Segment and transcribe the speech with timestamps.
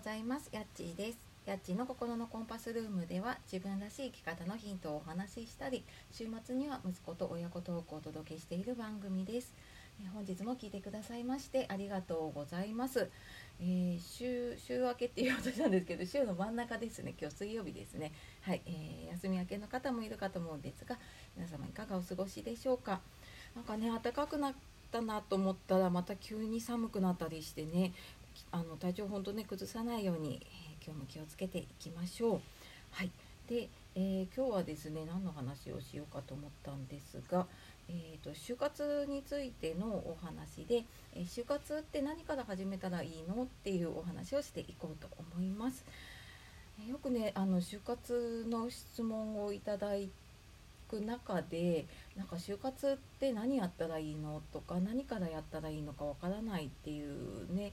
[0.00, 0.48] ございます。
[0.50, 1.18] やっちーです。
[1.44, 9.52] やっちーの心のコンパスルームでは自分らしい生き方のヒントをお話ししたり週末には息子と親子トークをお届けしている番組です。
[10.02, 13.10] え本日も聞いてくださいましてありがとうございます、
[13.60, 17.12] えー、週週明けって言おうとしたんですけど週の真ん中ですね。
[17.20, 18.12] 今日水曜日ですね。
[18.40, 20.96] はい、えー、休み明けの方もいるかと思うんですが
[21.36, 23.00] 皆様いかがお過ごしでしょうか。
[23.54, 24.54] なんかね暖かくなっ
[24.90, 27.92] たなと思ったらまた急に寒くなったりしてね。
[28.52, 32.40] あの体調本当ね崩さないように、えー、今日も気をつけていきましょう。
[32.92, 33.10] はい
[33.50, 37.46] で、えー、今日はですね何の話をしようかと思ったんですが、
[37.88, 45.84] えーと、就活についてのお話で、えー、就活って何から始めたらいいのっていうお話をしていこうと思います。
[46.86, 50.08] えよくねあの就活の質問をいただい
[50.90, 51.86] く中で
[52.16, 57.72] なんか就活って何やったらいいのとか何からやったらいいのかわからないっていうね、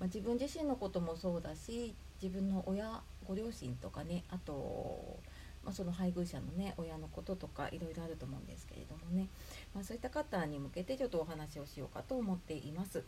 [0.00, 5.16] まあ、自分自身のこともそうだし自分の親ご両親とかねあと、
[5.64, 9.28] まあ、その配偶者のね親のこととかいろいろあると思うんですけれどもね、
[9.72, 13.02] まあ、そういった方に向けてちょっとお話をしようかと思っています。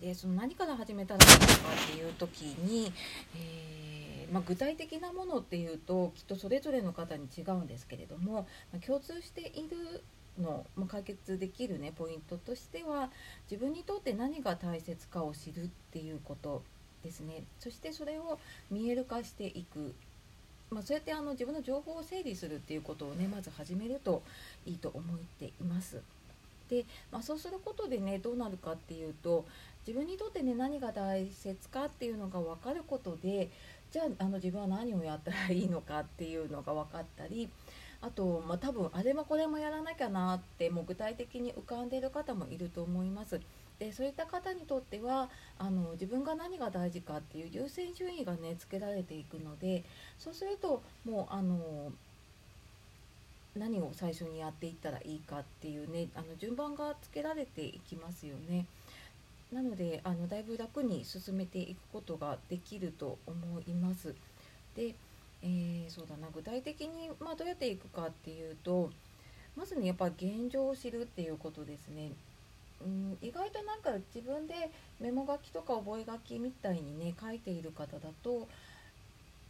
[0.00, 2.92] でその何から始めたらいいのかっていう時に、
[3.36, 10.02] えーまあ、具体的なものっていうときっとそれぞれの方に違うんですけれども、まあ、共通している
[10.40, 13.10] の、まあ、解決できるねポイントとしては
[13.50, 16.62] 自分にとって何が大切かを知るっていうこと
[17.02, 18.38] ですねそしてそれを
[18.70, 19.94] 見える化していく、
[20.70, 24.22] ま、そうやってあの自分の情報を整理するっていうことをねまず始めると
[24.66, 26.00] いいと思っています。
[26.68, 29.44] で、まあ、そうすることでねどうなるかっていうと
[29.86, 33.50] 自分にとってね何が大切かっていうのが分かることで
[33.94, 37.48] じゃああの自分は何をやったらいいのかっていうのが分かったり
[38.00, 43.40] あと、まあ、多分あれもこれもやらなきゃなってもう具体的に浮かんでいる方もいると思います。
[43.78, 49.84] でそういった方にとってはあの自分が何が大事かっていう優先順位がねつけられていくので
[50.18, 51.92] そうするともうあの
[53.54, 58.66] 何を最初にやっていったらいいかっていうねあの順番がつけられていきますよね。
[59.54, 64.14] なのであのだいぶ楽に進めていくことができると思います。
[64.76, 64.94] で、
[65.42, 68.90] えー、そうだな具体的に、まあ、どうやっていくかっていうと
[69.56, 72.10] まずねやっぱ現状を知るっていうことですね。
[72.84, 74.70] うん、意外となんか自分で
[75.00, 78.48] メモ書きとか覚書みたいにね書いている方だと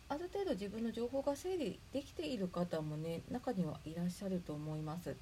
[0.08, 5.16] ある程度自分の情報が整理できている方もね中にはいらっしゃると思います。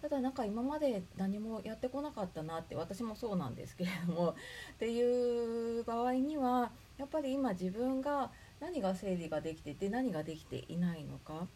[0.00, 4.30] ただなんか今まで何もやってこなかったなって私もそうなんですけれども
[4.74, 8.30] っていう場合にはやっぱり今自分が
[8.60, 11.46] 何が整理ができてて何ができていないのかっ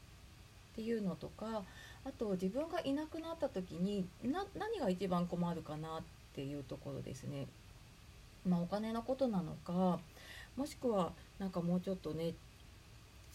[0.74, 1.64] ていうのとか
[2.04, 6.02] あと自分がいなくなった時に何が一番困るかなっ
[6.34, 7.46] ていうところですね。
[8.44, 9.98] まあ、お金のことなのか
[10.56, 12.34] もしくはなんかもうちょっとね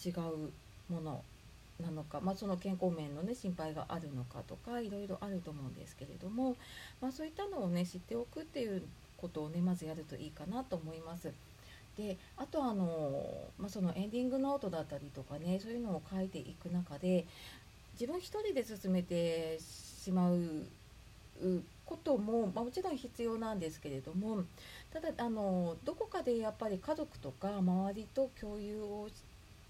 [0.05, 0.51] 違う
[0.87, 1.23] もの
[1.81, 6.55] なのか、まあ、その健康面の、ね、心配があるのかとかいろいろあると思うんですけれども、
[7.01, 8.83] まあ、そういったのをね知っておくっていう
[9.17, 11.31] ことをねまずやるといいかなと思います。
[11.97, 13.25] であとあの、
[13.57, 17.25] まあ、そのエンディングノートだったりとかねそういうのを書いていく中で
[17.99, 20.37] 自分一人で進めてしまう
[21.85, 24.43] ことも、まあ、もちろん必要なんですけれども
[24.93, 29.09] ただあのどこかでやっぱり家族とか周りと共有を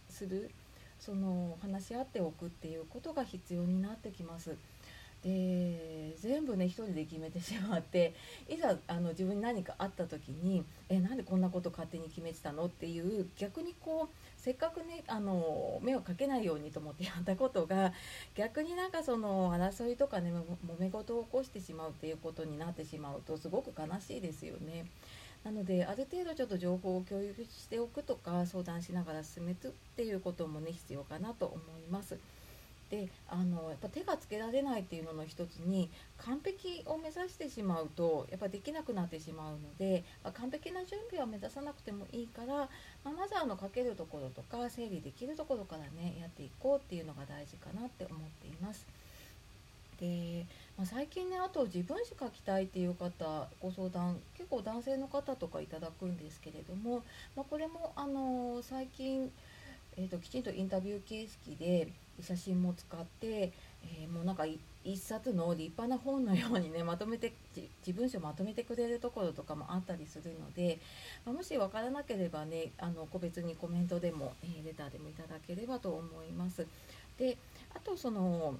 [0.09, 0.51] する
[0.99, 4.55] その話し合っておくっていうことが必要になってきます。
[5.23, 8.13] で全部ね一人で決めてしまって
[8.47, 17.93] いざあの自分に何かあった時に「えなんでこんなこと勝手に決めてたの?」っていう逆にこうせっかくねあの目をかけないようにと思ってやったことが
[18.33, 24.85] 逆になんかその争いとかね揉め事を起こしてしまうっていうことになってしまうとすごく悲しいですよね。
[25.43, 32.17] なのである程度ちょっと情報を共有しておくとか相談しながら進めるっていうこともね必要かなと思います。
[32.89, 42.67] であのやっぱ手がつけられないっていうのの一つに完璧を目指してしまうとやっぱできなくなってしまうので、まあ、完璧な準備は目指さなくてもいいから、ま
[43.05, 48.87] あ、まずあのかけるところとか整理できるところからねやっていこうっていうのが大事かなって思っています。
[49.99, 50.45] で、
[50.77, 57.03] まあ、最近ねあと自分史書きたいっていう方ご相談結構男性の方とかいただくんですけれども、
[57.35, 59.31] まあ、これもあの最近、
[59.97, 61.89] えーと、きちんとインタビュー形式で
[62.21, 63.51] 写真も使って、
[63.83, 64.45] えー、もうなんか
[64.83, 67.33] 一冊の立派な本のようにねまとめて
[67.85, 70.79] 自分書まとめてくれるところとかもあったりするので、
[71.25, 76.65] まあ、もし分からなければねあの個別にコメントでも、えー、レターでもいただければと思います。
[77.17, 77.37] で
[77.75, 78.55] あとその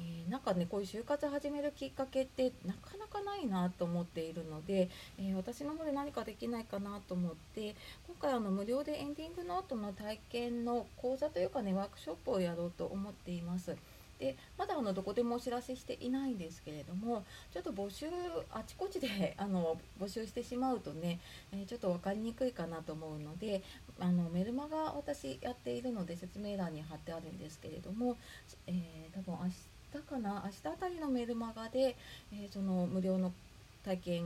[0.00, 4.88] えー、なんかねこういう就活始めるきっかけってなかなかないなと思っているので、
[5.18, 7.74] えー、私の方で何かできないかなと思って
[8.06, 13.76] 今回あの無料でエンディングノートの体験の講座というかねワークショップをやろうと思っています。
[14.20, 18.06] でまだあのどこでもお知らせしていないんですけれどもちょっと募集
[18.52, 21.18] あちこちで あの募集してしまうとね、
[21.52, 23.62] えー、ちょっと分かりにくいかなと思うので
[23.98, 28.18] あのメルマガ私やっているので説明欄に貼ってあるんですけれども、
[28.66, 31.96] えー、多分明日かな明日あたりのメルマガで、
[32.32, 33.32] えー、その無料の
[33.84, 34.24] 体験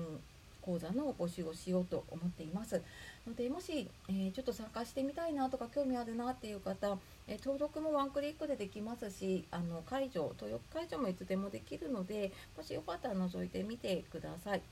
[0.61, 2.81] 講座の募集をしようと思っています
[3.27, 14.63] のでもし、えー、ちょっと参加してみたいなとか興味あるなっていう方、えー、登録もワンクリックでできますしあの解除登録解除もいつでもできるのでもしよかったら覗いてみてください。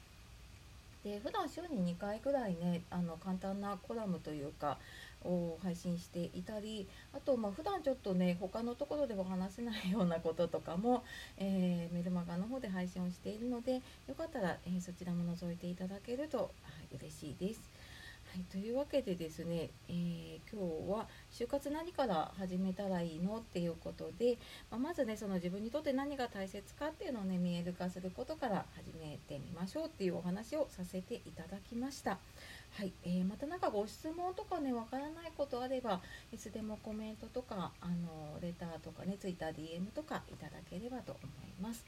[1.04, 4.78] で普段週に2回ぐらいねあの簡単なコラムというか
[5.25, 11.04] を配信していたりあとまあ普段ちょっとね他のところでは話せないようなこととかも、
[11.38, 16.44] えー、メルマガの方で配信をしているのでよかったら、えー、そちらも覗いていただけると、は
[16.93, 17.60] い、嬉しいです。
[18.32, 24.38] はい、というわけでですね、えー、今日は就活何から始めたらいいのっていうことで、
[24.70, 32.12] まあ、まずねその自分にとって何が大切かっていうのをね見える化することから始めてみましょうっていうお話をさせていただきました。
[32.79, 36.00] はい、えー、また何かご質問とかねわからないことあれば
[36.32, 41.84] いつでもコメントとかあのレターとかね TwitterDM とかいただければと思います。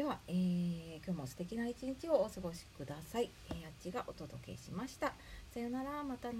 [0.00, 3.28] では、えー、今日も素敵な一日をお過ごしください。
[3.50, 5.12] えー、あっちがお届けしました。
[5.52, 6.36] さよなら、またね